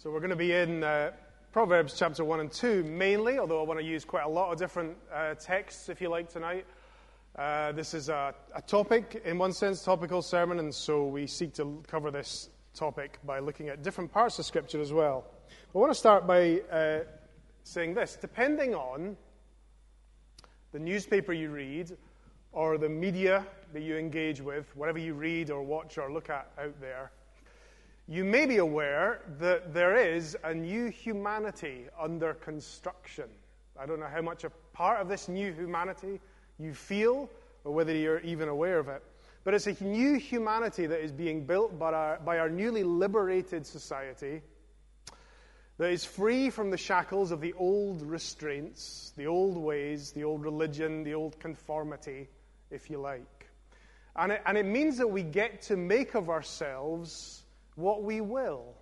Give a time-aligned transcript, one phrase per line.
[0.00, 1.10] So we're going to be in uh,
[1.50, 4.56] Proverbs chapter 1 and 2 mainly, although I want to use quite a lot of
[4.56, 6.66] different uh, texts, if you like, tonight.
[7.34, 11.52] Uh, this is a, a, topic, in one sense, topical sermon, and so we seek
[11.54, 15.24] to cover this topic by looking at different parts of Scripture as well.
[15.74, 17.00] I want to start by uh,
[17.64, 19.16] saying this depending on
[20.70, 21.96] the newspaper you read
[22.52, 26.52] or the media that you engage with, whatever you read or watch or look at
[26.56, 27.10] out there,
[28.08, 33.26] you may be aware that there is a new humanity under construction.
[33.78, 36.18] I don't know how much a part of this new humanity
[36.58, 37.28] you feel
[37.64, 39.02] or whether you're even aware of it.
[39.44, 43.66] But it's a new humanity that is being built by our, by our newly liberated
[43.66, 44.40] society
[45.76, 50.42] that is free from the shackles of the old restraints, the old ways, the old
[50.42, 52.28] religion, the old conformity,
[52.70, 53.50] if you like.
[54.16, 57.42] And it, and it means that we get to make of ourselves
[57.78, 58.74] what we will.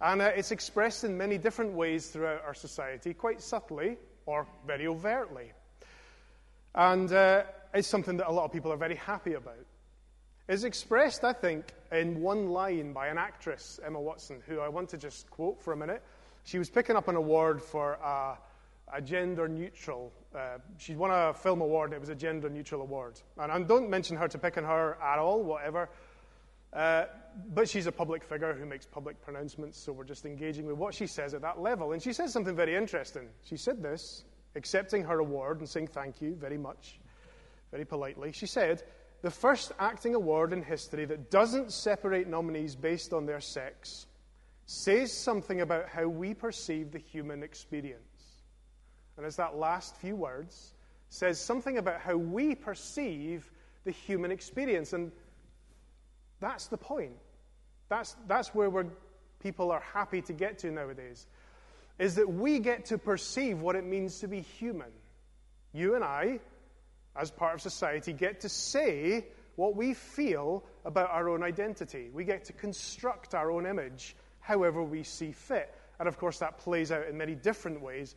[0.00, 4.86] And uh, it's expressed in many different ways throughout our society, quite subtly or very
[4.86, 5.52] overtly.
[6.74, 7.42] And uh,
[7.74, 9.66] it's something that a lot of people are very happy about.
[10.48, 14.88] It's expressed, I think, in one line by an actress, Emma Watson, who I want
[14.90, 16.02] to just quote for a minute.
[16.44, 18.38] She was picking up an award for a,
[18.94, 20.12] a gender neutral.
[20.34, 23.20] Uh, she won a film award, and it was a gender neutral award.
[23.36, 25.90] And I don't mention her to pick on her at all, whatever.
[27.54, 30.92] But she's a public figure who makes public pronouncements, so we're just engaging with what
[30.92, 31.92] she says at that level.
[31.92, 33.28] And she says something very interesting.
[33.44, 34.24] She said this,
[34.56, 36.98] accepting her award and saying thank you very much,
[37.70, 38.32] very politely.
[38.32, 38.82] She said,
[39.22, 44.06] The first acting award in history that doesn't separate nominees based on their sex
[44.66, 48.42] says something about how we perceive the human experience.
[49.16, 50.74] And as that last few words
[51.08, 53.50] says something about how we perceive
[53.84, 54.92] the human experience.
[54.92, 55.12] And
[56.40, 57.16] that's the point.
[57.88, 58.86] That's, that's where we're,
[59.40, 61.26] people are happy to get to nowadays,
[61.98, 64.90] is that we get to perceive what it means to be human.
[65.72, 66.40] You and I,
[67.16, 72.10] as part of society, get to say what we feel about our own identity.
[72.12, 75.74] We get to construct our own image however we see fit.
[75.98, 78.14] And of course, that plays out in many different ways.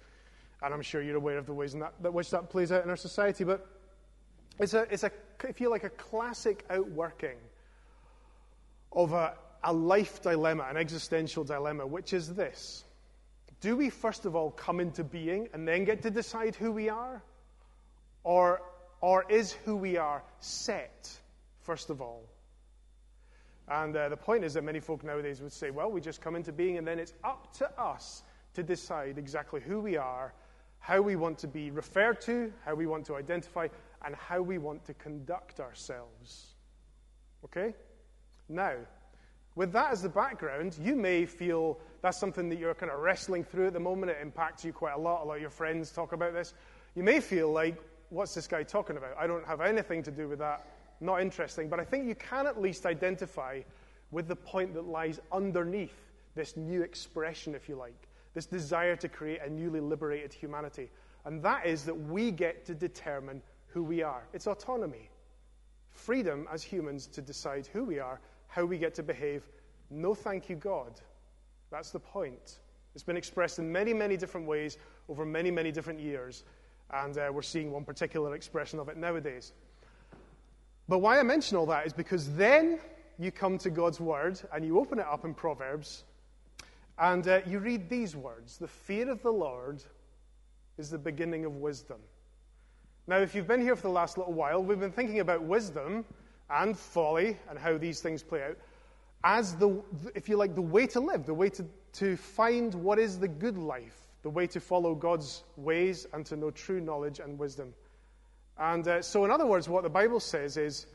[0.62, 2.84] And I'm sure you're aware of the ways in that, that which that plays out
[2.84, 3.44] in our society.
[3.44, 3.66] But
[4.60, 5.12] it's a, it's a,
[5.48, 7.38] if you like, a classic outworking
[8.92, 9.34] of a,
[9.64, 12.84] a life dilemma, an existential dilemma, which is this
[13.60, 16.90] Do we first of all come into being and then get to decide who we
[16.90, 17.22] are?
[18.24, 18.62] Or,
[19.02, 21.10] or is who we are set,
[21.62, 22.24] first of all?
[23.68, 26.36] And uh, the point is that many folk nowadays would say, well, we just come
[26.36, 28.22] into being and then it's up to us
[28.54, 30.34] to decide exactly who we are,
[30.80, 33.68] how we want to be referred to, how we want to identify,
[34.04, 36.56] and how we want to conduct ourselves.
[37.46, 37.74] Okay?
[38.50, 38.74] Now,
[39.56, 43.44] with that as the background, you may feel that's something that you're kind of wrestling
[43.44, 44.12] through at the moment.
[44.12, 45.24] It impacts you quite a lot.
[45.24, 46.54] A lot of your friends talk about this.
[46.96, 49.16] You may feel like, what's this guy talking about?
[49.20, 50.66] I don't have anything to do with that.
[51.00, 51.70] Not interesting.
[51.70, 53.62] But I think you can at least identify
[54.12, 55.96] with the point that lies underneath
[56.36, 60.90] this new expression, if you like, this desire to create a newly liberated humanity.
[61.26, 64.24] And that is that we get to determine who we are.
[64.34, 65.10] It's autonomy.
[65.92, 68.20] Freedom as humans to decide who we are
[68.52, 69.44] how we get to behave.
[69.90, 71.00] No, thank you, God.
[71.72, 72.60] That's the point.
[72.94, 76.44] It's been expressed in many, many different ways over many, many different years,
[76.92, 79.54] and uh, we're seeing one particular expression of it nowadays.
[80.90, 82.80] But why I mention all that is because then
[83.18, 86.04] you come to God's Word and you open it up in Proverbs,
[87.00, 89.82] and uh, you read these words The fear of the Lord
[90.78, 92.00] is the beginning of wisdom.
[93.08, 96.04] Now, if you've been here for the last little while, we've been thinking about wisdom
[96.52, 98.58] and folly and how these things play out
[99.24, 99.82] as the,
[100.16, 103.28] if you like, the way to live, the way to, to find what is the
[103.28, 107.74] good life, the way to follow God's ways and to know true knowledge and wisdom.
[108.58, 110.86] And uh, so, in other words, what the Bible says is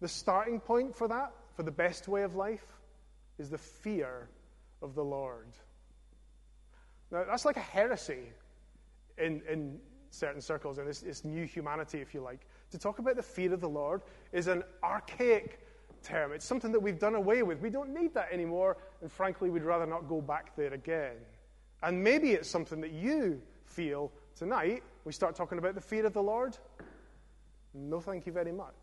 [0.00, 2.64] the starting point for that, for the best way of life,
[3.38, 4.28] is the fear
[4.82, 5.48] of the Lord.
[7.10, 8.30] Now, that's like a heresy
[9.18, 9.78] in, in
[10.10, 12.40] certain circles, and this, this new humanity, if you like.
[12.76, 14.02] To talk about the fear of the Lord
[14.32, 15.60] is an archaic
[16.02, 16.32] term.
[16.32, 17.62] It's something that we've done away with.
[17.62, 21.14] We don't need that anymore, and frankly, we'd rather not go back there again.
[21.82, 24.82] And maybe it's something that you feel tonight.
[25.06, 26.58] We start talking about the fear of the Lord.
[27.72, 28.74] No, thank you very much.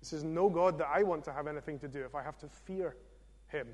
[0.00, 2.36] This is no God that I want to have anything to do if I have
[2.40, 2.94] to fear
[3.48, 3.68] Him.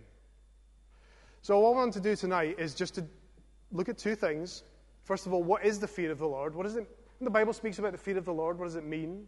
[1.43, 3.05] So, what I want to do tonight is just to
[3.73, 4.63] look at two things.
[5.03, 6.55] First of all, what is the fear of the Lord?
[6.55, 6.87] What is it
[7.25, 9.27] the Bible speaks about the fear of the Lord, what does it mean?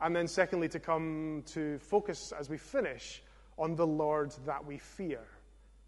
[0.00, 3.22] And then, secondly, to come to focus as we finish
[3.56, 5.20] on the Lord that we fear.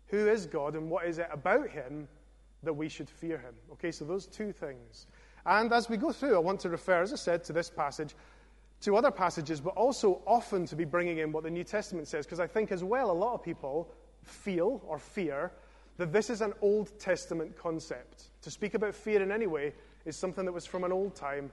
[0.09, 2.07] Who is God and what is it about him
[2.63, 3.55] that we should fear him?
[3.73, 5.07] Okay, so those two things.
[5.47, 8.15] And as we go through, I want to refer, as I said, to this passage,
[8.83, 12.27] to other passages, but also often to be bringing in what the New Testament says,
[12.27, 13.91] because I think as well a lot of people
[14.23, 15.53] feel or fear
[15.97, 18.25] that this is an Old Testament concept.
[18.43, 19.73] To speak about fear in any way
[20.05, 21.51] is something that was from an old time.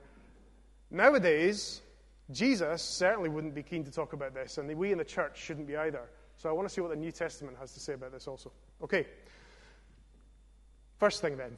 [0.90, 1.82] Nowadays,
[2.32, 5.68] Jesus certainly wouldn't be keen to talk about this, and we in the church shouldn't
[5.68, 6.10] be either.
[6.38, 8.52] So I want to see what the New Testament has to say about this also.
[8.84, 9.06] Okay.
[10.98, 11.58] First thing then,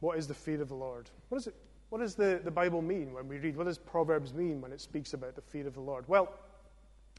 [0.00, 1.10] what is the fear of the Lord?
[1.28, 1.54] What, is it,
[1.90, 3.56] what does the, the Bible mean when we read?
[3.56, 6.04] What does Proverbs mean when it speaks about the fear of the Lord?
[6.08, 6.32] Well,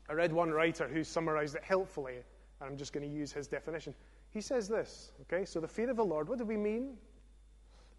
[0.09, 3.47] I read one writer who summarized it helpfully, and I'm just going to use his
[3.47, 3.93] definition.
[4.31, 5.45] He says this, okay?
[5.45, 6.97] So the fear of the Lord, what do we mean?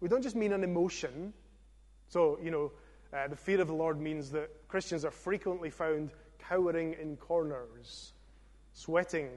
[0.01, 1.33] We don't just mean an emotion.
[2.07, 2.71] So, you know,
[3.13, 8.13] uh, the fear of the Lord means that Christians are frequently found cowering in corners,
[8.73, 9.29] sweating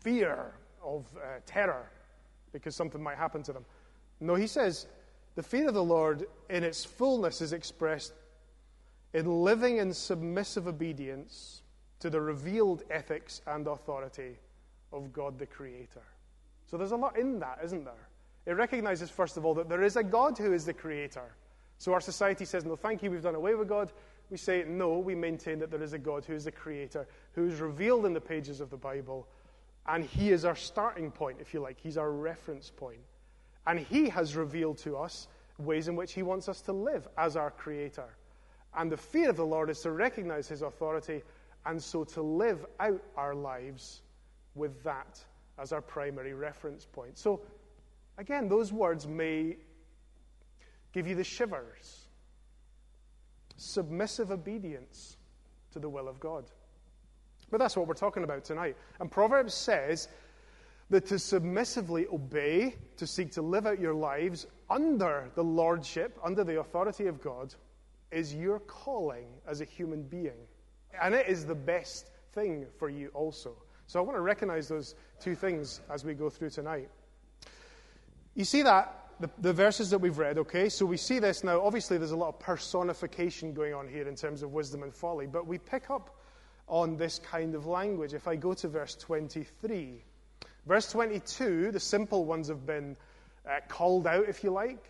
[0.00, 1.90] fear of uh, terror
[2.52, 3.64] because something might happen to them.
[4.20, 4.86] No, he says
[5.34, 8.12] the fear of the Lord in its fullness is expressed
[9.12, 11.62] in living in submissive obedience
[12.00, 14.38] to the revealed ethics and authority
[14.92, 16.02] of God the Creator.
[16.66, 18.08] So there's a lot in that, isn't there?
[18.48, 21.34] It recognizes, first of all, that there is a God who is the Creator.
[21.76, 23.92] So our society says, no, thank you, we've done away with God.
[24.30, 27.46] We say, no, we maintain that there is a God who is the Creator, who
[27.46, 29.28] is revealed in the pages of the Bible,
[29.86, 31.76] and He is our starting point, if you like.
[31.78, 33.02] He's our reference point.
[33.66, 35.28] And He has revealed to us
[35.58, 38.16] ways in which He wants us to live as our Creator.
[38.74, 41.22] And the fear of the Lord is to recognize His authority
[41.66, 44.00] and so to live out our lives
[44.54, 45.22] with that
[45.58, 47.18] as our primary reference point.
[47.18, 47.42] So,
[48.18, 49.56] again, those words may
[50.92, 52.06] give you the shivers.
[53.56, 55.16] Submissive obedience
[55.72, 56.44] to the will of God.
[57.50, 58.76] But that's what we're talking about tonight.
[59.00, 60.08] And Proverbs says
[60.90, 66.44] that to submissively obey, to seek to live out your lives under the lordship, under
[66.44, 67.54] the authority of God,
[68.10, 70.46] is your calling as a human being.
[71.00, 73.54] And it is the best thing for you also.
[73.86, 76.90] So I want to recognize those two things as we go through tonight.
[78.38, 80.68] You see that, the, the, verses that we've read, okay?
[80.68, 81.60] So we see this now.
[81.60, 85.26] Obviously, there's a lot of personification going on here in terms of wisdom and folly,
[85.26, 86.20] but we pick up
[86.68, 88.14] on this kind of language.
[88.14, 90.04] If I go to verse 23,
[90.66, 92.96] verse 22, the simple ones have been
[93.44, 94.84] uh, called out, if you like,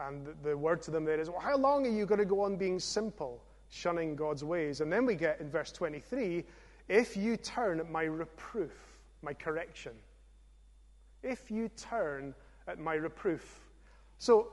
[0.00, 2.24] and the, the word to them there is, Well, how long are you going to
[2.24, 4.80] go on being simple, shunning God's ways?
[4.80, 6.42] And then we get in verse 23,
[6.88, 8.72] if you turn my reproof,
[9.20, 9.92] my correction,
[11.22, 12.34] if you turn
[12.68, 13.60] at my reproof.
[14.18, 14.48] So,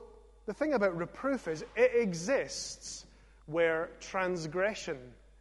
[0.46, 3.06] the thing about reproof is it exists
[3.46, 4.98] where transgression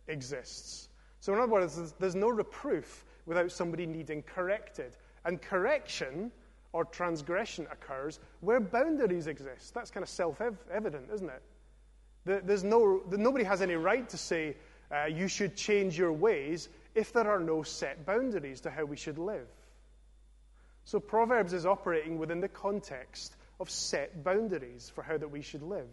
[0.08, 0.90] exists.
[1.20, 4.96] So, in other words, there's no reproof without somebody needing corrected.
[5.26, 6.32] And correction
[6.74, 9.74] or transgression occurs where boundaries exist.
[9.74, 10.42] That's kind of self
[10.72, 12.46] evident, isn't it?
[12.46, 14.56] There's no, nobody has any right to say,
[14.92, 18.96] uh, you should change your ways if there are no set boundaries to how we
[18.96, 19.48] should live.
[20.86, 25.62] So Proverbs is operating within the context of set boundaries for how that we should
[25.62, 25.88] live.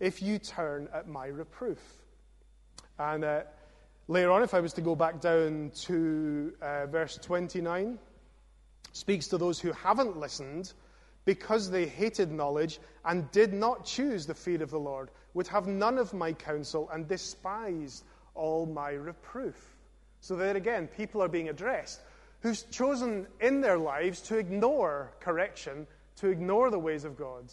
[0.00, 1.80] If you turn at my reproof.
[2.98, 3.42] And uh,
[4.06, 7.98] later on, if I was to go back down to uh, verse 29,
[8.92, 10.72] speaks to those who haven't listened
[11.24, 15.66] because they hated knowledge and did not choose the fear of the Lord, would have
[15.66, 18.04] none of my counsel and despised
[18.34, 19.76] all my reproof.
[20.20, 22.00] So there again, people are being addressed
[22.40, 27.52] who's chosen in their lives to ignore correction, to ignore the ways of God.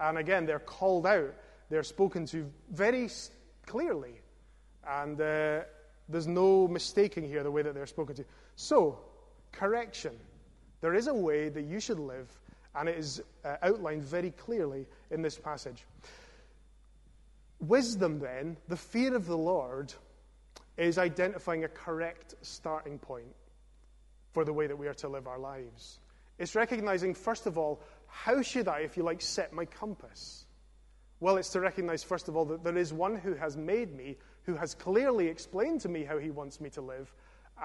[0.00, 1.34] And again, they're called out,
[1.68, 3.08] they're spoken to very
[3.66, 4.20] clearly.
[4.86, 5.60] And uh,
[6.08, 8.24] there's no mistaking here the way that they're spoken to.
[8.56, 8.98] So,
[9.52, 10.12] correction.
[10.80, 12.28] There is a way that you should live,
[12.74, 15.84] and it is uh, outlined very clearly in this passage.
[17.60, 19.92] Wisdom, then, the fear of the Lord,
[20.76, 23.34] is identifying a correct starting point
[24.32, 26.00] for the way that we are to live our lives.
[26.38, 30.46] It's recognizing, first of all, how should I, if you like, set my compass?
[31.20, 34.16] Well, it's to recognize, first of all, that there is one who has made me,
[34.44, 37.12] who has clearly explained to me how he wants me to live,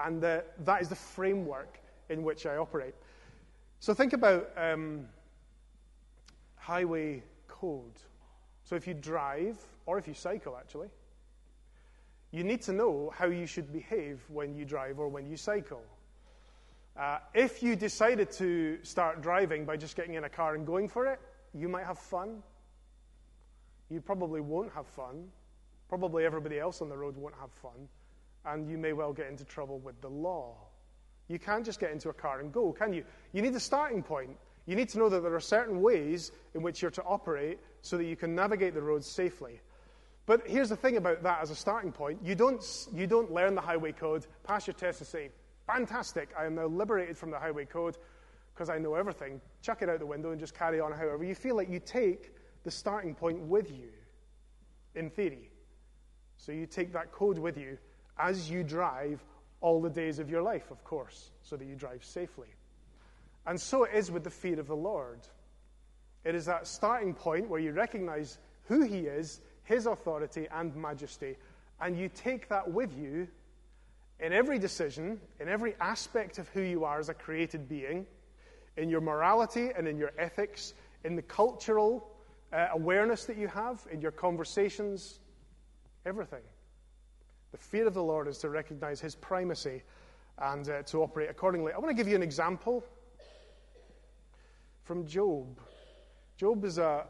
[0.04, 1.78] and that that is the framework
[2.08, 2.94] in which I operate.
[3.78, 5.06] So think about um,
[6.56, 8.00] highway code.
[8.64, 10.88] So if you drive, or if you cycle, actually,
[12.32, 15.82] you need to know how you should behave when you drive or when you cycle.
[16.96, 20.88] Uh, if you decided to start driving by just getting in a car and going
[20.88, 21.18] for it,
[21.52, 22.42] you might have fun.
[23.90, 25.28] You probably won't have fun.
[25.88, 27.88] Probably everybody else on the road won't have fun.
[28.44, 30.56] And you may well get into trouble with the law.
[31.28, 33.04] You can't just get into a car and go, can you?
[33.32, 34.36] You need a starting point.
[34.66, 37.96] You need to know that there are certain ways in which you're to operate so
[37.96, 39.60] that you can navigate the roads safely.
[40.26, 43.54] But here's the thing about that as a starting point you don't, you don't learn
[43.54, 45.30] the highway code, pass your test, and say,
[45.66, 47.96] Fantastic, I am now liberated from the highway code
[48.54, 49.40] because I know everything.
[49.62, 52.32] Chuck it out the window and just carry on however you feel like you take
[52.64, 53.90] the starting point with you,
[54.94, 55.50] in theory.
[56.36, 57.78] So you take that code with you
[58.18, 59.24] as you drive
[59.60, 62.48] all the days of your life, of course, so that you drive safely.
[63.46, 65.20] And so it is with the fear of the Lord.
[66.24, 71.36] It is that starting point where you recognize who He is, His authority and majesty,
[71.80, 73.28] and you take that with you
[74.24, 78.06] in every decision, in every aspect of who you are as a created being,
[78.78, 80.72] in your morality and in your ethics,
[81.04, 82.10] in the cultural
[82.50, 85.20] uh, awareness that you have, in your conversations,
[86.06, 86.40] everything.
[87.52, 89.82] The fear of the Lord is to recognize his primacy
[90.38, 91.72] and uh, to operate accordingly.
[91.74, 92.82] I want to give you an example
[94.84, 95.60] from Job.
[96.38, 97.04] Job is a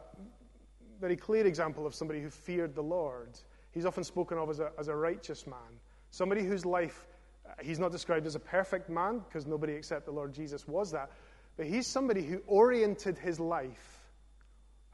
[0.99, 3.29] very clear example of somebody who feared the Lord.
[3.71, 5.79] He's often spoken of as a, as a righteous man.
[6.15, 7.05] Somebody whose life,
[7.45, 10.91] uh, he's not described as a perfect man, because nobody except the Lord Jesus was
[10.91, 11.11] that,
[11.57, 13.99] but he's somebody who oriented his life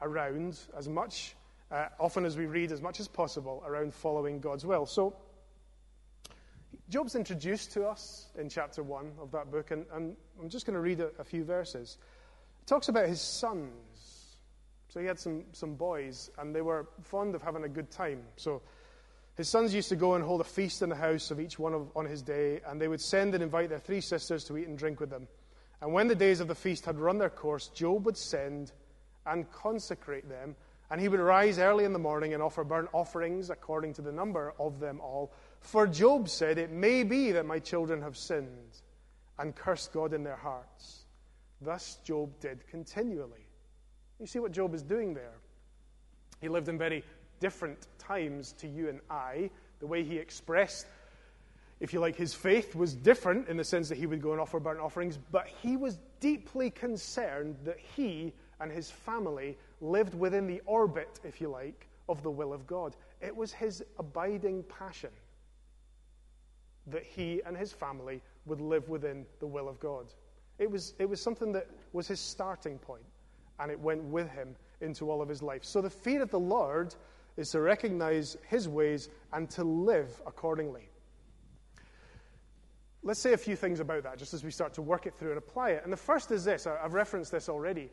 [0.00, 1.36] around as much,
[1.70, 4.84] uh, often as we read, as much as possible, around following God's will.
[4.84, 5.14] So,
[6.88, 10.74] Job's introduced to us in chapter 1 of that book, and, and I'm just going
[10.74, 11.98] to read a, a few verses.
[12.62, 13.70] It talks about his sons.
[14.88, 18.24] So he had some, some boys, and they were fond of having a good time.
[18.34, 18.60] So
[19.34, 21.72] his sons used to go and hold a feast in the house of each one
[21.72, 24.68] of, on his day, and they would send and invite their three sisters to eat
[24.68, 25.26] and drink with them.
[25.80, 28.72] And when the days of the feast had run their course, Job would send
[29.26, 30.54] and consecrate them,
[30.90, 34.12] and he would rise early in the morning and offer burnt offerings according to the
[34.12, 35.32] number of them all.
[35.60, 38.82] For Job said, It may be that my children have sinned
[39.38, 41.06] and cursed God in their hearts.
[41.62, 43.46] Thus Job did continually.
[44.20, 45.38] You see what Job is doing there.
[46.40, 47.02] He lived in very
[47.42, 49.50] different times to you and I.
[49.80, 50.86] The way he expressed,
[51.80, 54.40] if you like, his faith was different in the sense that he would go and
[54.40, 60.46] offer burnt offerings, but he was deeply concerned that he and his family lived within
[60.46, 62.94] the orbit, if you like, of the will of God.
[63.20, 65.10] It was his abiding passion
[66.86, 70.06] that he and his family would live within the will of God.
[70.60, 73.02] It was, it was something that was his starting point,
[73.58, 75.64] and it went with him into all of his life.
[75.64, 76.94] So the fear of the Lord
[77.36, 80.88] is to recognize his ways and to live accordingly.
[83.02, 85.30] Let's say a few things about that just as we start to work it through
[85.30, 85.82] and apply it.
[85.82, 87.90] And the first is this I've referenced this already.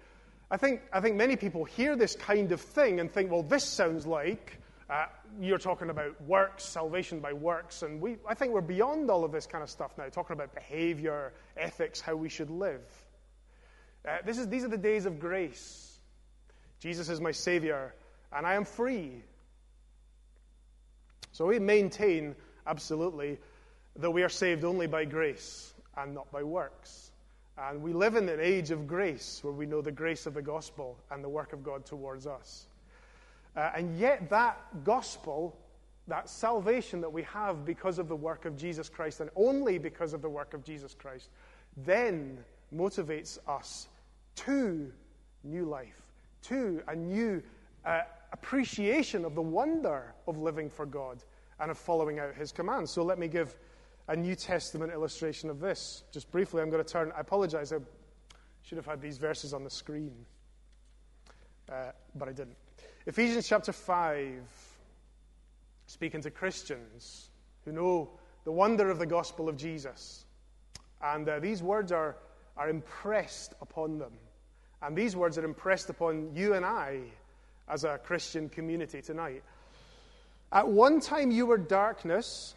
[0.52, 3.64] I think, I think many people hear this kind of thing and think, well, this
[3.64, 5.06] sounds like uh,
[5.40, 7.84] you're talking about works, salvation by works.
[7.84, 10.56] And we, I think we're beyond all of this kind of stuff now, talking about
[10.56, 12.82] behavior, ethics, how we should live.
[14.08, 15.86] Uh, this is, these are the days of grace.
[16.80, 17.94] Jesus is my Savior,
[18.32, 19.24] and I am free.
[21.32, 22.36] So we maintain,
[22.68, 23.38] absolutely,
[23.98, 27.12] that we are saved only by grace and not by works.
[27.58, 30.42] And we live in an age of grace where we know the grace of the
[30.42, 32.68] gospel and the work of God towards us.
[33.56, 35.58] Uh, and yet, that gospel,
[36.08, 40.14] that salvation that we have because of the work of Jesus Christ and only because
[40.14, 41.30] of the work of Jesus Christ,
[41.76, 42.38] then
[42.74, 43.88] motivates us
[44.36, 44.92] to
[45.44, 46.02] new life,
[46.44, 47.42] to a new
[47.86, 51.24] uh, appreciation of the wonder of living for God
[51.60, 52.92] and of following out his commands.
[52.92, 53.56] So let me give
[54.08, 56.04] a New Testament illustration of this.
[56.12, 57.78] Just briefly, I'm going to turn, I apologize, I
[58.64, 60.14] should have had these verses on the screen,
[61.72, 62.56] uh, but I didn't.
[63.06, 64.42] Ephesians chapter 5,
[65.88, 67.30] speaking to Christians
[67.66, 68.10] who know
[68.46, 70.26] the wonder of the gospel of Jesus.
[71.02, 72.18] And uh, these words are,
[72.58, 74.14] are impressed upon them.
[74.82, 77.02] And these words are impressed upon you and I
[77.70, 79.44] as a Christian community tonight.
[80.52, 82.56] At one time you were darkness,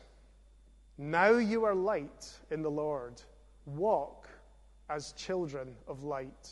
[0.97, 3.21] now you are light in the Lord.
[3.67, 4.29] Walk
[4.89, 6.51] as children of light.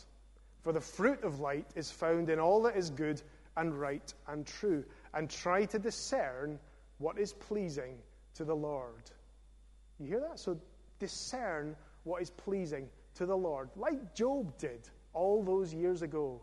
[0.62, 3.22] For the fruit of light is found in all that is good
[3.56, 6.58] and right and true, and try to discern
[6.98, 7.96] what is pleasing
[8.34, 9.10] to the Lord.
[9.98, 10.38] You hear that?
[10.38, 10.58] So
[10.98, 11.74] discern
[12.04, 16.40] what is pleasing to the Lord, like Job did all those years ago.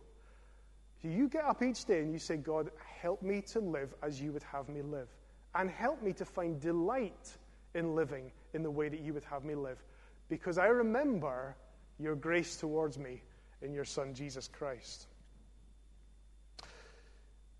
[1.01, 4.19] So you get up each day and you say, God, help me to live as
[4.19, 5.07] you would have me live.
[5.53, 7.37] And help me to find delight
[7.75, 9.83] in living in the way that you would have me live.
[10.29, 11.55] Because I remember
[11.99, 13.21] your grace towards me
[13.61, 15.07] in your Son, Jesus Christ.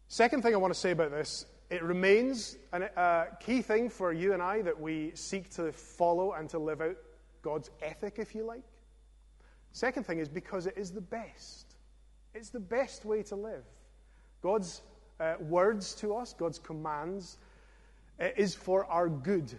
[0.08, 4.14] Second thing I want to say about this it remains a uh, key thing for
[4.14, 6.96] you and I that we seek to follow and to live out
[7.42, 8.64] God's ethic, if you like.
[9.74, 11.77] Second thing is because it is the best.
[12.34, 13.64] It's the best way to live.
[14.42, 14.82] God's
[15.20, 17.38] uh, words to us, God's commands,
[18.20, 19.54] uh, is for our good.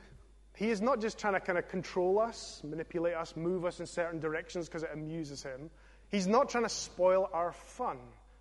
[0.55, 3.87] He is not just trying to kind of control us, manipulate us, move us in
[3.87, 5.71] certain directions because it amuses him.
[6.11, 7.99] He's not trying to spoil our fun.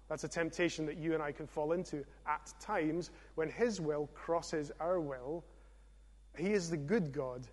[0.09, 4.09] That's a temptation that you and I can fall into at times when His will
[4.13, 5.43] crosses our will.
[6.37, 7.45] He is the good God.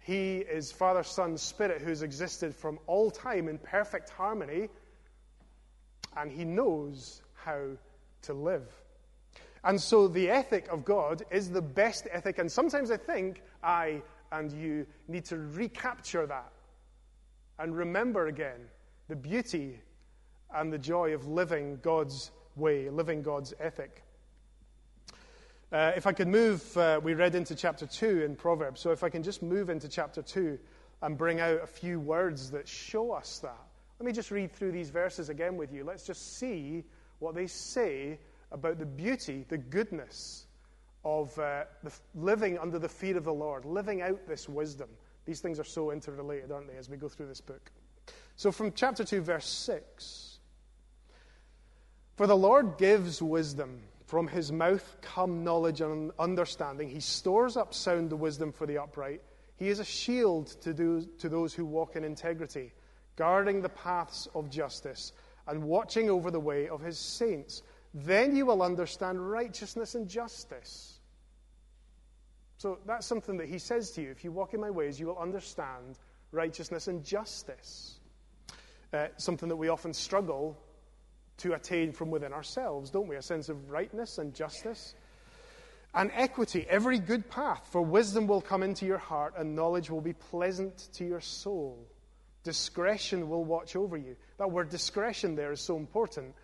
[0.00, 4.68] He is Father, Son, Spirit who's existed from all time in perfect harmony,
[6.16, 7.68] and He knows how
[8.22, 8.68] to live.
[9.62, 14.02] And so the ethic of God is the best ethic, and sometimes I think I
[14.32, 16.52] and you need to recapture that
[17.58, 18.60] and remember again
[19.08, 19.80] the beauty
[20.54, 24.02] and the joy of living God's way, living God's ethic.
[25.72, 29.04] Uh, if I could move, uh, we read into chapter 2 in Proverbs, so if
[29.04, 30.58] I can just move into chapter 2
[31.02, 33.69] and bring out a few words that show us that.
[34.00, 35.84] Let me just read through these verses again with you.
[35.84, 36.82] Let's just see
[37.18, 38.18] what they say
[38.50, 40.46] about the beauty, the goodness
[41.04, 44.88] of uh, the, living under the feet of the Lord, living out this wisdom.
[45.26, 47.70] These things are so interrelated, aren't they, as we go through this book?
[48.36, 50.30] So, from chapter 2, verse 6
[52.20, 53.80] for the Lord gives wisdom.
[54.04, 56.90] From his mouth come knowledge and understanding.
[56.90, 59.22] He stores up sound wisdom for the upright.
[59.56, 62.74] He is a shield to, do, to those who walk in integrity,
[63.20, 65.12] guarding the paths of justice
[65.46, 67.62] and watching over the way of his saints.
[67.92, 71.00] Then you will understand righteousness and justice.
[72.56, 74.10] So that's something that he says to you.
[74.10, 75.98] If you walk in my ways, you will understand
[76.32, 78.00] righteousness and justice.
[78.90, 80.56] Uh, something that we often struggle
[81.36, 83.16] to attain from within ourselves, don't we?
[83.16, 84.94] A sense of rightness and justice.
[85.92, 90.00] And equity, every good path, for wisdom will come into your heart and knowledge will
[90.00, 91.86] be pleasant to your soul.
[92.42, 94.16] Discretion will watch over you.
[94.38, 96.34] That word discretion there is so important.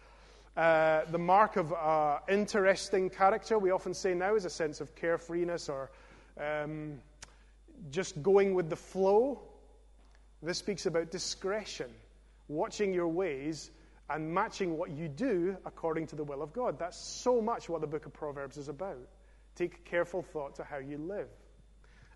[0.57, 4.95] Uh, the mark of uh, interesting character, we often say now, is a sense of
[4.95, 5.91] carefreeness or
[6.41, 6.99] um,
[7.91, 9.41] just going with the flow.
[10.43, 11.91] This speaks about discretion,
[12.49, 13.71] watching your ways
[14.09, 16.79] and matching what you do according to the will of God.
[16.79, 18.99] That's so much what the book of Proverbs is about.
[19.57, 21.29] Take careful thought to how you live.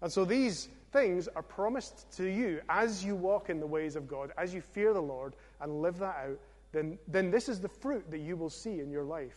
[0.02, 4.08] And so these things are promised to you as you walk in the ways of
[4.08, 6.38] God, as you fear the Lord and live that out,
[6.72, 9.36] then, then this is the fruit that you will see in your life.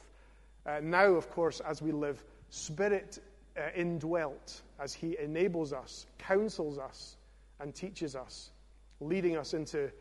[0.65, 3.19] Uh, now, of course, as we live spirit
[3.57, 7.17] uh, indwelt, as He enables us, counsels us,
[7.59, 8.51] and teaches us,
[8.99, 9.91] leading us into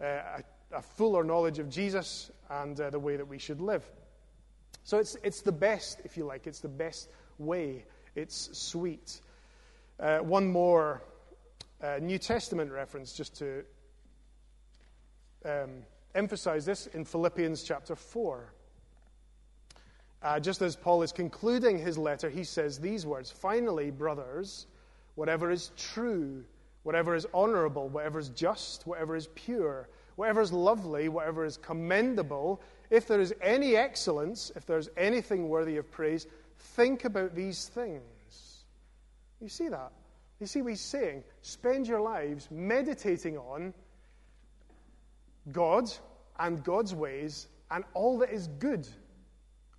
[0.00, 3.84] uh, a a fuller knowledge of Jesus and uh, the way that we should live.
[4.84, 7.84] So it's, it's the best, if you like, it's the best way.
[8.14, 9.20] It's sweet.
[10.00, 11.02] Uh, one more
[11.82, 13.62] uh, New Testament reference just to
[15.44, 15.82] um,
[16.14, 18.50] emphasize this in Philippians chapter 4.
[20.22, 24.68] Uh, just as Paul is concluding his letter, he says these words Finally, brothers,
[25.16, 26.44] whatever is true,
[26.82, 29.86] whatever is honorable, whatever is just, whatever is pure,
[30.16, 35.76] whatever is lovely, whatever is commendable, if there is any excellence, if there's anything worthy
[35.76, 36.26] of praise,
[36.58, 38.19] think about these things.
[39.40, 39.92] You see that?
[40.38, 41.24] You see what he's saying?
[41.42, 43.74] Spend your lives meditating on
[45.52, 45.90] God
[46.38, 48.86] and God's ways and all that is good.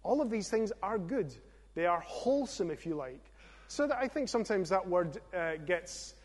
[0.04, 1.34] All of these things are good.
[1.76, 3.32] They are wholesome, if you like.
[3.68, 6.16] So that I think sometimes that word uh, gets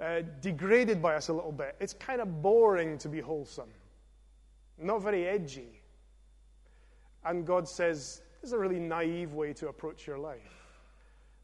[0.00, 1.76] uh, degraded by us a little bit.
[1.80, 3.70] It's kind of boring to be wholesome,
[4.78, 5.80] not very edgy.
[7.24, 10.59] And God says, this is a really naive way to approach your life.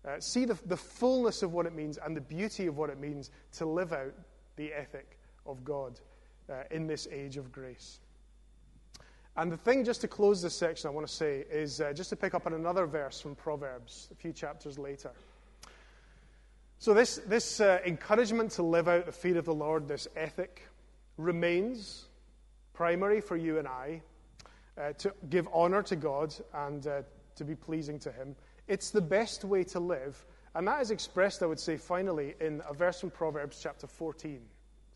[0.06, 3.00] Uh, see the, the fullness of what it means and the beauty of what it
[3.00, 4.14] means to live out
[4.56, 6.00] the ethic of God
[6.48, 7.98] uh, in this age of grace.
[9.36, 12.08] And the thing, just to close this section, I want to say is uh, just
[12.10, 15.10] to pick up on another verse from Proverbs a few chapters later.
[16.78, 20.66] So, this, this uh, encouragement to live out the feet of the Lord, this ethic,
[21.16, 22.06] remains
[22.72, 24.02] primary for you and I
[24.78, 27.02] uh, to give honor to God and uh,
[27.36, 28.36] to be pleasing to Him.
[28.68, 30.24] It's the best way to live.
[30.54, 34.40] And that is expressed, I would say, finally, in a verse from Proverbs chapter 14.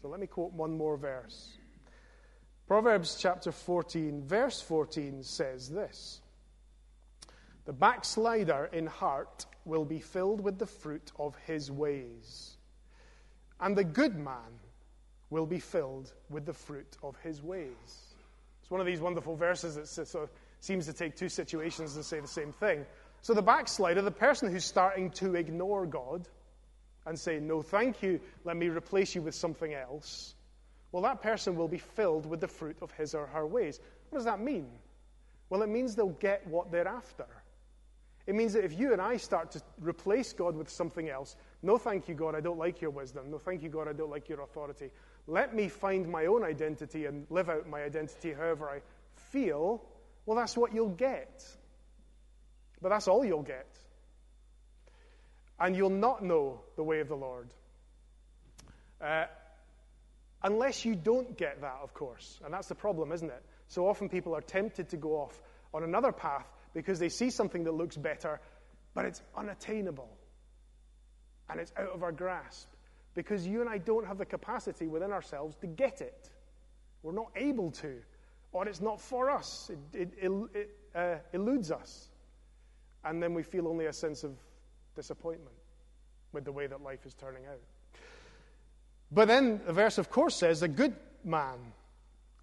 [0.00, 1.58] So, let me quote one more verse.
[2.66, 6.20] Proverbs chapter 14, verse 14 says this
[7.64, 12.56] The backslider in heart will be filled with the fruit of his ways,
[13.58, 14.60] and the good man
[15.30, 18.14] will be filled with the fruit of his ways.
[18.62, 20.30] It's one of these wonderful verses that sort of
[20.60, 22.86] seems to take two situations and say the same thing.
[23.22, 26.26] So, the backslider, the person who's starting to ignore God,
[27.06, 30.34] and say, No, thank you, let me replace you with something else,
[30.92, 33.78] well, that person will be filled with the fruit of his or her ways.
[34.08, 34.68] What does that mean?
[35.48, 37.26] Well, it means they'll get what they're after.
[38.26, 41.78] It means that if you and I start to replace God with something else, no
[41.78, 43.30] thank you, God, I don't like your wisdom.
[43.30, 44.90] No thank you, God, I don't like your authority.
[45.26, 48.80] Let me find my own identity and live out my identity however I
[49.14, 49.82] feel.
[50.26, 51.44] Well, that's what you'll get.
[52.82, 53.66] But that's all you'll get.
[55.58, 57.50] And you'll not know the way of the Lord.
[59.00, 59.26] Uh,
[60.42, 62.40] unless you don't get that, of course.
[62.44, 63.42] And that's the problem, isn't it?
[63.68, 65.40] So often people are tempted to go off
[65.72, 68.40] on another path because they see something that looks better,
[68.94, 70.08] but it's unattainable.
[71.48, 72.68] And it's out of our grasp.
[73.14, 76.30] Because you and I don't have the capacity within ourselves to get it.
[77.02, 77.96] We're not able to.
[78.52, 79.70] Or it's not for us.
[79.92, 82.09] It, it, it uh, eludes us.
[83.04, 84.32] And then we feel only a sense of
[84.94, 85.54] disappointment
[86.32, 87.60] with the way that life is turning out.
[89.12, 91.58] But then the verse, of course, says, a good man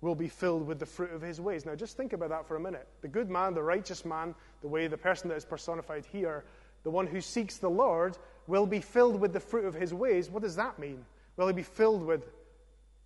[0.01, 1.65] will be filled with the fruit of his ways.
[1.65, 2.87] Now, just think about that for a minute.
[3.01, 6.43] The good man, the righteous man, the way the person that is personified here,
[6.83, 8.17] the one who seeks the Lord,
[8.47, 10.29] will be filled with the fruit of his ways.
[10.29, 11.03] What does that mean?
[11.35, 12.29] Will he be filled with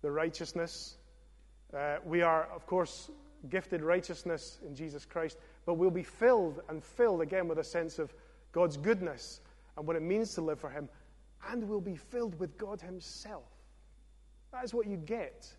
[0.02, 0.96] the righteousness?
[1.74, 3.10] Uh, we are, of course,
[3.48, 7.98] gifted righteousness in Jesus Christ, but we'll be filled and filled again with a sense
[7.98, 8.12] of
[8.52, 9.40] God's goodness
[9.76, 10.88] and what it means to live for him,
[11.50, 13.48] and we'll be filled with God himself.
[14.52, 15.50] That is what you get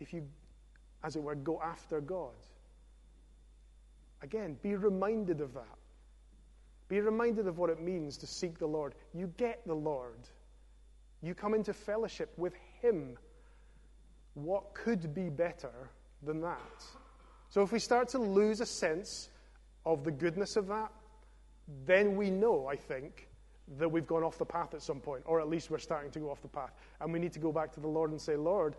[0.00, 0.26] if you
[1.04, 2.34] as it were, go after God.
[4.22, 5.78] Again, be reminded of that.
[6.88, 8.94] Be reminded of what it means to seek the Lord.
[9.14, 10.28] You get the Lord,
[11.22, 13.16] you come into fellowship with Him.
[14.34, 15.90] What could be better
[16.22, 16.84] than that?
[17.48, 19.28] So, if we start to lose a sense
[19.84, 20.92] of the goodness of that,
[21.84, 23.28] then we know, I think,
[23.78, 26.18] that we've gone off the path at some point, or at least we're starting to
[26.18, 26.72] go off the path.
[27.00, 28.76] And we need to go back to the Lord and say, Lord,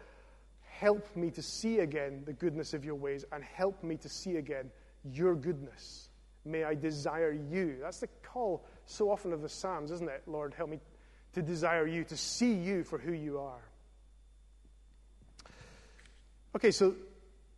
[0.62, 4.38] help me to see again the goodness of your ways and help me to see
[4.38, 4.70] again
[5.04, 6.10] your goodness.
[6.46, 7.78] May I desire you.
[7.82, 10.24] That's the call so often of the Psalms, isn't it?
[10.28, 10.80] Lord, help me
[11.34, 13.64] to desire you, to see you for who you are.
[16.56, 16.96] Okay, so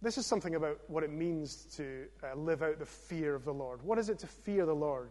[0.05, 3.53] this is something about what it means to uh, live out the fear of the
[3.53, 3.81] Lord.
[3.81, 5.09] What is it to fear the Lord?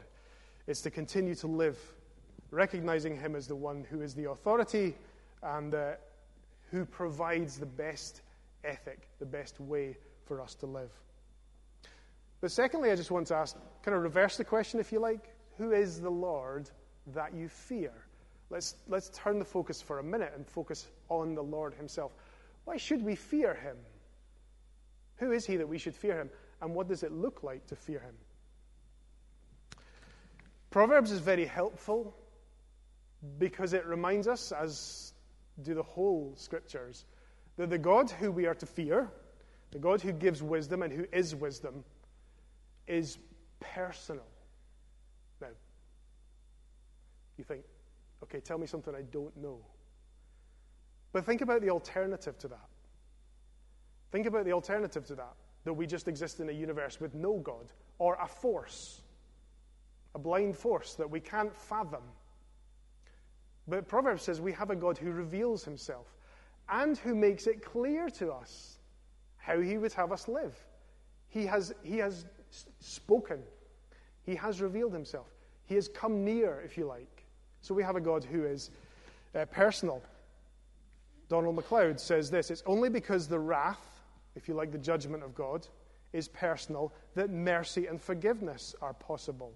[0.69, 1.77] It's to continue to live,
[2.53, 4.95] recognizing Him as the one who is the authority
[5.43, 5.93] and uh,
[6.71, 8.23] who provides the best
[8.63, 10.93] ethic, the best way for us to live.
[12.41, 15.35] But secondly, I just want to ask, kind of reverse the question, if you like.
[15.59, 16.71] Who is the Lord
[17.15, 17.93] that you fear?
[18.49, 22.13] Let's, let's turn the focus for a minute and focus on the Lord Himself.
[22.65, 23.77] Why should we fear Him?
[25.17, 26.31] Who is He that we should fear Him?
[26.61, 28.15] And what does it look like to fear Him?
[30.71, 32.17] Proverbs is very helpful
[33.39, 35.13] because it reminds us, as
[35.63, 37.05] do the whole scriptures.
[37.57, 39.09] That the God who we are to fear,
[39.71, 41.85] the God who gives wisdom and who is wisdom,
[42.89, 43.19] is
[43.61, 44.27] personal.
[45.41, 45.49] Now,
[47.39, 47.63] you think,
[48.25, 49.59] okay, tell me something I don't know.
[51.13, 52.69] But think about the alternative to that.
[54.15, 57.39] Think about the alternative to that that we just exist in a universe with no
[57.39, 59.01] God or a force,
[60.15, 62.03] a blind force that we can't fathom
[63.67, 66.07] but Proverbs says we have a God who reveals himself
[66.69, 68.79] and who makes it clear to us
[69.37, 70.57] how he would have us live.
[71.29, 72.27] He has, he has
[72.81, 73.41] spoken,
[74.23, 75.27] he has revealed himself,
[75.67, 77.25] he has come near, if you like.
[77.63, 78.71] So we have a God who is
[79.35, 80.03] uh, personal.
[81.29, 83.94] Donald MacLeod says this It's only because the wrath,
[84.37, 85.67] if you like, the judgment of God,
[86.13, 89.53] is personal that mercy and forgiveness are possible.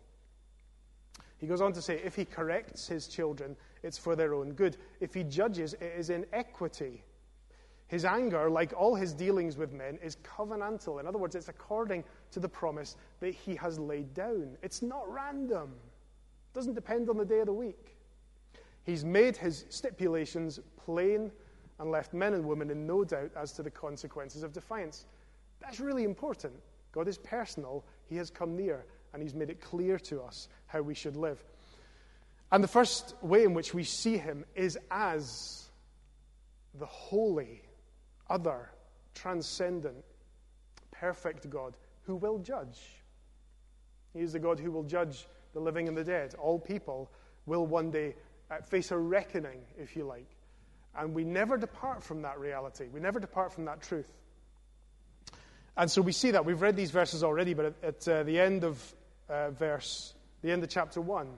[1.39, 4.77] He goes on to say, if he corrects his children, it's for their own good.
[5.01, 7.05] If he judges, it is in equity.
[7.87, 11.01] His anger, like all his dealings with men, is covenantal.
[11.01, 14.59] In other words, it's according to the promise that he has laid down.
[14.63, 15.75] It's not random,
[16.13, 17.97] it doesn't depend on the day of the week.
[18.83, 21.31] He's made his stipulations plain
[21.79, 25.07] and left men and women in no doubt as to the consequences of defiance.
[25.61, 26.55] That's really important.
[26.93, 30.83] God is personal, he has come near, and he's made it clear to us how
[30.83, 31.43] we should live.
[32.51, 35.67] And the first way in which we see him is as
[36.75, 37.63] the holy,
[38.31, 38.71] other,
[39.15, 40.05] transcendent,
[40.91, 42.79] perfect God who will judge.
[44.15, 46.35] He is the God who will judge the living and the dead.
[46.39, 47.11] All people
[47.47, 48.15] will one day
[48.51, 50.27] uh, face a reckoning, if you like.
[50.99, 52.87] And we never depart from that reality.
[52.93, 54.13] We never depart from that truth.
[55.77, 56.45] And so we see that.
[56.45, 58.95] We've read these verses already, but at, at uh, the end of
[59.29, 61.29] uh, verse, the end of chapter 1,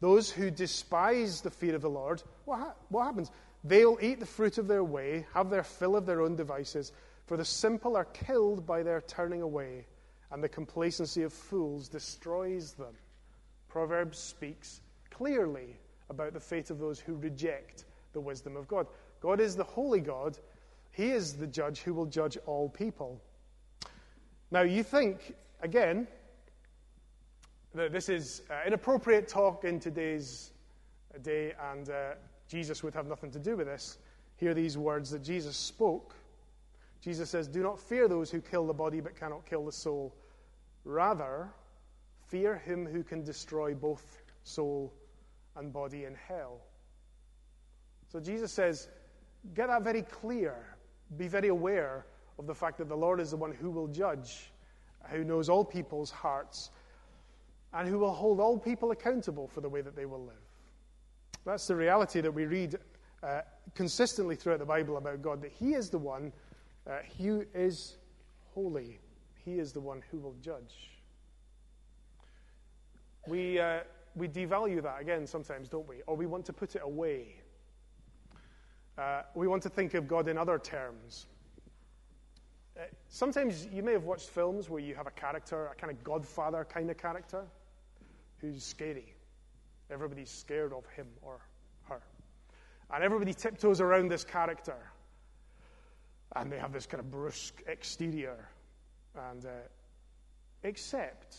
[0.00, 3.30] Those who despise the fear of the Lord, what, ha- what happens?
[3.64, 6.92] They'll eat the fruit of their way, have their fill of their own devices,
[7.26, 9.86] for the simple are killed by their turning away,
[10.30, 12.94] and the complacency of fools destroys them.
[13.68, 15.76] Proverbs speaks clearly
[16.10, 18.86] about the fate of those who reject the wisdom of God.
[19.20, 20.38] God is the holy God,
[20.90, 23.20] He is the judge who will judge all people.
[24.50, 26.06] Now, you think, again,
[27.74, 30.50] that this is uh, inappropriate talk in today's
[31.22, 32.14] day, and uh,
[32.48, 33.98] Jesus would have nothing to do with this.
[34.36, 36.14] Hear these words that Jesus spoke.
[37.00, 40.14] Jesus says, Do not fear those who kill the body but cannot kill the soul.
[40.84, 41.48] Rather,
[42.26, 44.92] fear him who can destroy both soul
[45.56, 46.60] and body in hell.
[48.12, 48.88] So Jesus says,
[49.54, 50.54] Get that very clear.
[51.16, 52.04] Be very aware
[52.38, 54.50] of the fact that the Lord is the one who will judge,
[55.08, 56.70] who knows all people's hearts,
[57.72, 60.34] and who will hold all people accountable for the way that they will live.
[61.46, 62.76] That's the reality that we read
[63.22, 63.40] uh,
[63.74, 66.32] consistently throughout the Bible about God, that He is the one
[66.86, 67.96] uh, who is
[68.54, 69.00] holy.
[69.42, 70.90] He is the one who will judge.
[73.26, 73.80] We, uh,
[74.14, 76.02] we devalue that again sometimes, don't we?
[76.06, 77.41] Or we want to put it away.
[79.02, 81.26] Uh, we want to think of God in other terms.
[82.78, 86.04] Uh, sometimes you may have watched films where you have a character, a kind of
[86.04, 87.42] godfather kind of character,
[88.38, 89.12] who's scary.
[89.90, 91.40] Everybody's scared of him or
[91.88, 92.00] her.
[92.94, 94.76] And everybody tiptoes around this character.
[96.36, 98.48] And they have this kind of brusque exterior.
[99.30, 99.48] And uh,
[100.62, 101.38] except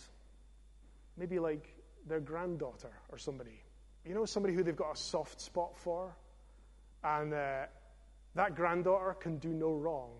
[1.15, 1.69] maybe like
[2.07, 3.61] their granddaughter or somebody.
[4.05, 6.13] You know, somebody who they've got a soft spot for?
[7.03, 7.65] And uh,
[8.35, 10.11] that granddaughter can do no wrong.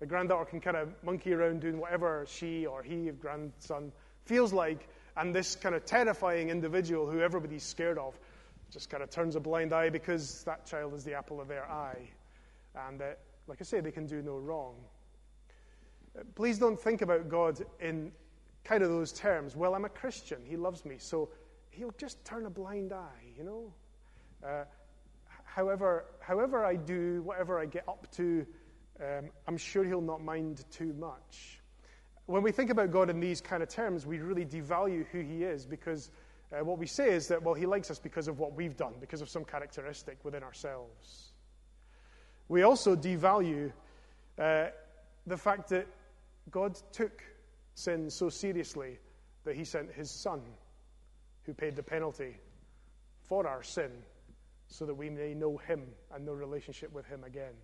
[0.00, 3.92] The granddaughter can kind of monkey around doing whatever she or he, grandson,
[4.24, 4.88] feels like.
[5.16, 8.18] And this kind of terrifying individual who everybody's scared of
[8.70, 11.64] just kind of turns a blind eye because that child is the apple of their
[11.70, 12.10] eye.
[12.88, 13.06] And uh,
[13.46, 14.74] like I say, they can do no wrong.
[16.18, 18.10] Uh, please don't think about God in
[18.64, 19.54] kind of those terms.
[19.54, 20.38] Well, I'm a Christian.
[20.44, 20.96] He loves me.
[20.98, 21.28] So
[21.70, 23.72] he'll just turn a blind eye, you know?
[24.44, 24.64] Uh,
[25.54, 28.44] however, however I do, whatever I get up to,
[29.00, 31.60] um, I'm sure he'll not mind too much.
[32.26, 35.44] When we think about God in these kind of terms, we really devalue who he
[35.44, 36.10] is because
[36.52, 38.94] uh, what we say is that, well, he likes us because of what we've done,
[39.00, 41.32] because of some characteristic within ourselves.
[42.48, 43.72] We also devalue
[44.38, 44.66] uh,
[45.26, 45.86] the fact that
[46.50, 47.22] God took
[47.74, 48.98] sin so seriously
[49.44, 50.40] that he sent his son,
[51.44, 52.36] who paid the penalty
[53.22, 53.90] for our sin,
[54.68, 55.82] so that we may know him
[56.14, 57.54] and know relationship with him again.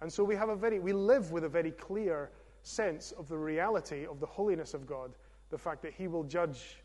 [0.00, 2.30] And so we have a very we live with a very clear
[2.62, 5.12] sense of the reality of the holiness of God,
[5.50, 6.82] the fact that he will judge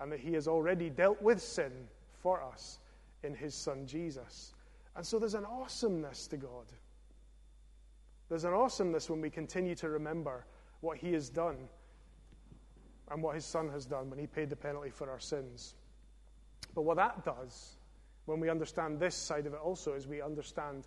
[0.00, 1.72] and that he has already dealt with sin
[2.22, 2.80] for us
[3.22, 4.54] in his son Jesus.
[4.96, 6.66] And so there's an awesomeness to God.
[8.28, 10.46] There's an awesomeness when we continue to remember
[10.80, 11.56] what he has done
[13.10, 15.74] and what his son has done when he paid the penalty for our sins.
[16.74, 17.76] But what that does,
[18.26, 20.86] when we understand this side of it also, is we understand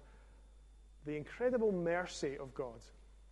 [1.06, 2.82] the incredible mercy of God.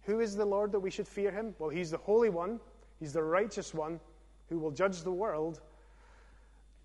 [0.04, 1.56] Who is the Lord that we should fear him?
[1.60, 2.60] Well, he's the Holy One,
[3.00, 4.00] he's the righteous one
[4.50, 5.62] who will judge the world,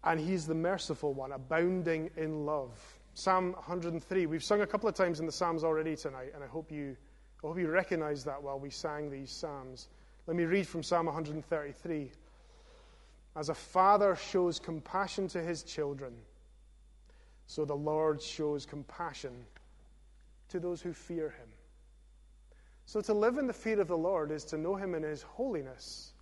[0.05, 2.71] and he's the merciful one, abounding in love.
[3.15, 4.27] Psalm 103.
[4.27, 6.97] We've sung a couple of times in the Psalms already tonight, and I hope you,
[7.43, 9.89] I hope you recognize that while we sang these Psalms.
[10.29, 12.13] Let me read from Psalm 133.
[13.35, 16.13] As a father shows compassion to his children,
[17.49, 19.33] so the Lord shows compassion
[20.51, 21.49] to those who fear him.
[22.87, 25.23] So to live in the fear of the Lord is to know him in his
[25.23, 26.13] holiness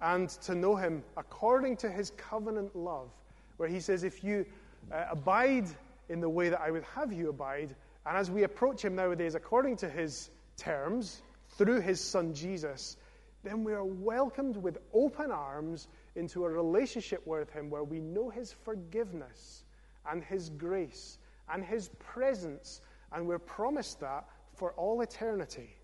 [0.00, 3.08] and to know him according to his covenant love,
[3.56, 4.44] where he says, If you
[4.92, 5.66] uh, abide
[6.08, 7.74] in the way that I would have you abide.
[8.06, 11.20] And as we approach Him nowadays according to His terms,
[11.56, 12.96] through His Son Jesus,
[13.44, 18.30] then we are welcomed with open arms into a relationship with Him where we know
[18.30, 19.64] His forgiveness
[20.10, 21.18] and His grace
[21.52, 22.80] and His presence.
[23.12, 25.76] And we're promised that for all eternity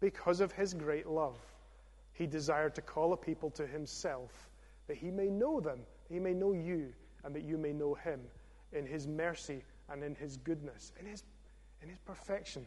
[0.00, 1.38] because of His great love.
[2.12, 4.48] He desired to call a people to Himself
[4.86, 6.92] that He may know them, He may know you,
[7.24, 8.20] and that you may know Him
[8.72, 11.22] in his mercy and in his goodness, in his,
[11.82, 12.66] in his perfection.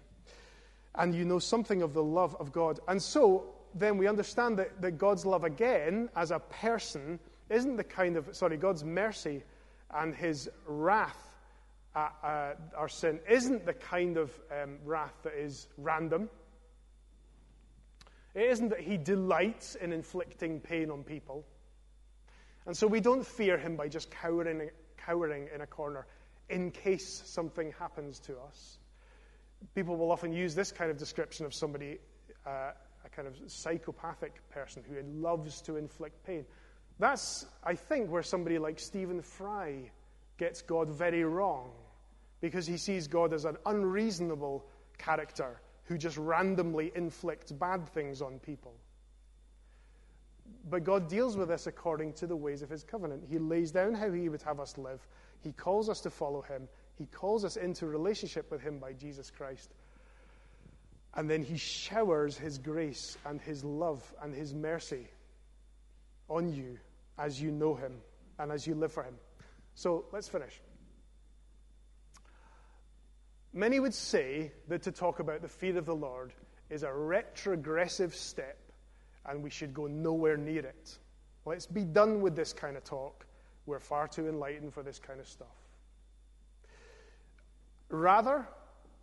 [0.96, 2.80] And you know something of the love of God.
[2.88, 7.84] And so then we understand that, that God's love again as a person isn't the
[7.84, 9.44] kind of, sorry, God's mercy
[9.93, 11.17] and his wrath
[11.95, 16.30] at uh, our sin isn't the kind of um, wrath that is random.
[18.34, 21.45] It isn't that he delights in inflicting pain on people.
[22.65, 26.06] And so we don't fear him by just cowering, cowering in a corner
[26.49, 28.77] in case something happens to us.
[29.75, 31.97] People will often use this kind of description of somebody,
[32.45, 32.71] uh,
[33.06, 36.45] a kind of psychopathic person who loves to inflict pain.
[37.02, 39.90] That's, I think, where somebody like Stephen Fry
[40.38, 41.72] gets God very wrong
[42.42, 44.64] because he sees God as an unreasonable
[45.00, 48.76] character who just randomly inflicts bad things on people.
[50.70, 53.24] But God deals with this according to the ways of his covenant.
[53.28, 55.00] He lays down how he would have us live,
[55.40, 56.68] he calls us to follow him,
[57.00, 59.74] he calls us into relationship with him by Jesus Christ.
[61.16, 65.08] And then he showers his grace and his love and his mercy
[66.30, 66.78] on you
[67.21, 67.93] as you know him
[68.39, 69.13] and as you live for him.
[69.75, 70.60] So let's finish.
[73.53, 76.34] Many would say that to talk about the fear of the Lord
[76.69, 78.57] is a retrogressive step
[79.25, 80.97] and we should go nowhere near it.
[81.45, 83.25] Let's be done with this kind of talk.
[83.67, 85.47] We're far too enlightened for this kind of stuff.
[87.89, 88.47] Rather,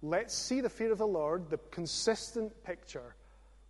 [0.02, 3.14] let's see the fear of the Lord, the consistent picture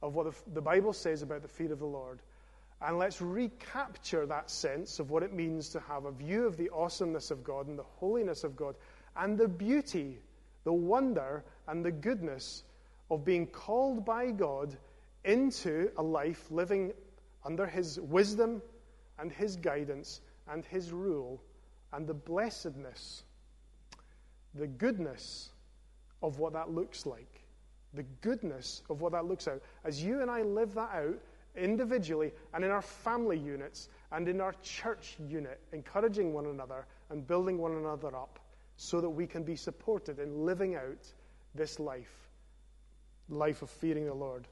[0.00, 2.20] of what the Bible says about the fear of the Lord,
[2.80, 6.70] and let's recapture that sense of what it means to have a view of the
[6.70, 8.76] awesomeness of God and the holiness of God
[9.16, 10.18] and the beauty,
[10.64, 12.62] the wonder, and the goodness
[13.10, 14.76] of being called by God
[15.24, 16.92] into a life living
[17.44, 18.62] under His wisdom
[19.18, 21.42] and His guidance and His rule
[21.92, 23.24] and the blessedness,
[24.54, 25.50] the goodness
[26.22, 27.42] of what that looks like.
[27.94, 29.62] The goodness of what that looks like.
[29.84, 31.18] As you and I live that out,
[31.56, 37.26] individually and in our family units and in our church unit, encouraging one another and
[37.26, 38.38] building one another up
[38.76, 41.12] so that we can be supported in living out
[41.54, 42.28] this life,
[43.28, 44.46] life of fearing the Lord.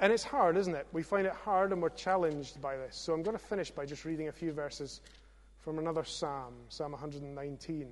[0.00, 0.86] And it's hard, isn't it?
[0.92, 2.96] We find it hard and we're challenged by this.
[2.96, 5.00] So I'm going to finish by just reading a few verses
[5.58, 7.88] from another psalm, Psalm 119.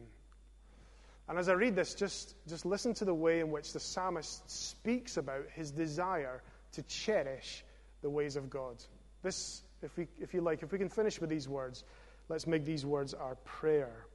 [1.29, 4.49] And as I read this, just, just listen to the way in which the psalmist
[4.49, 6.43] speaks about his desire
[6.77, 7.65] to cherish
[8.03, 8.77] the ways of God.
[9.23, 11.85] This, if, we, if you like, if we can finish with these words,
[12.29, 14.07] let's make these words our prayer.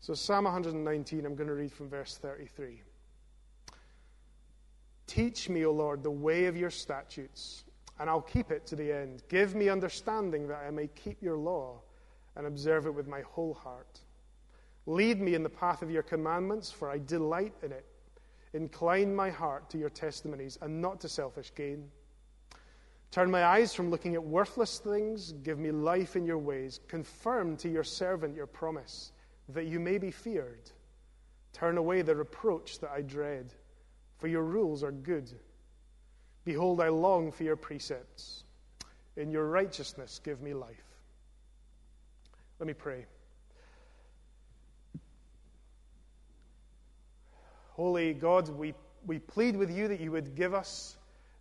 [0.00, 2.82] So, Psalm 119, I'm going to read from verse 33.
[5.06, 7.64] Teach me, O Lord, the way of your statutes,
[7.98, 9.22] and I'll keep it to the end.
[9.28, 11.80] Give me understanding that I may keep your law
[12.34, 14.00] and observe it with my whole heart.
[14.86, 17.86] Lead me in the path of your commandments, for I delight in it.
[18.56, 21.90] Incline my heart to your testimonies and not to selfish gain.
[23.10, 25.32] Turn my eyes from looking at worthless things.
[25.42, 26.80] Give me life in your ways.
[26.88, 29.12] Confirm to your servant your promise,
[29.50, 30.70] that you may be feared.
[31.52, 33.52] Turn away the reproach that I dread,
[34.16, 35.30] for your rules are good.
[36.44, 38.44] Behold, I long for your precepts.
[39.16, 40.96] In your righteousness, give me life.
[42.58, 43.04] Let me pray.
[47.76, 48.72] Holy God, we,
[49.04, 50.96] we plead with you that you would give us,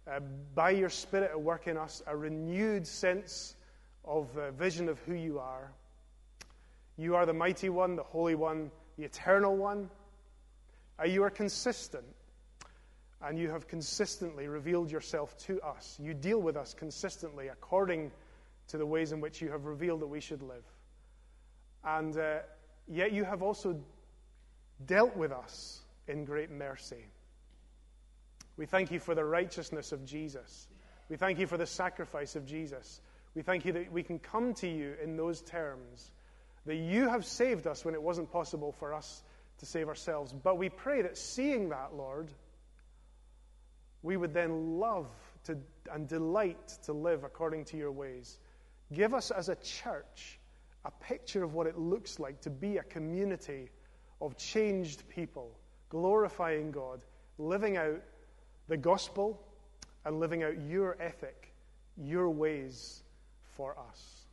[0.05, 0.19] uh,
[0.53, 3.55] by your Spirit at work in us, a renewed sense
[4.03, 5.71] of uh, vision of who you are.
[6.97, 9.89] You are the mighty one, the holy one, the eternal one.
[10.99, 12.03] Uh, you are consistent,
[13.21, 15.97] and you have consistently revealed yourself to us.
[16.03, 18.11] You deal with us consistently according
[18.67, 20.65] to the ways in which you have revealed that we should live.
[21.85, 22.39] And uh,
[22.89, 23.79] yet you have also
[24.85, 27.05] dealt with us in great mercy.
[28.57, 30.67] We thank you for the righteousness of Jesus.
[31.09, 33.01] We thank you for the sacrifice of Jesus.
[33.35, 36.11] We thank you that we can come to you in those terms,
[36.65, 39.23] that you have saved us when it wasn't possible for us
[39.59, 40.33] to save ourselves.
[40.33, 42.29] But we pray that seeing that, Lord,
[44.01, 45.07] we would then love
[45.45, 45.57] to,
[45.91, 48.39] and delight to live according to your ways.
[48.93, 50.39] Give us as a church
[50.85, 53.69] a picture of what it looks like to be a community
[54.21, 55.51] of changed people
[55.89, 57.03] glorifying God,
[57.37, 58.01] living out
[58.67, 59.41] the gospel,
[60.05, 61.53] and living out your ethic,
[61.97, 63.03] your ways
[63.55, 64.25] for us.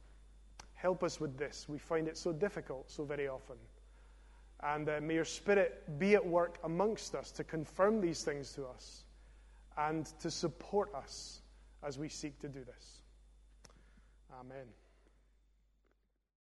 [0.75, 1.67] Help us with this.
[1.69, 3.57] We find it so difficult so very often.
[4.63, 8.67] And uh, may your Spirit be at work amongst us to confirm these things to
[8.67, 9.05] us
[9.77, 11.40] and to support us
[11.83, 13.03] as we seek to do this.
[14.40, 14.67] Amen.